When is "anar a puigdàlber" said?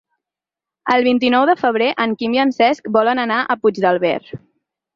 3.27-4.17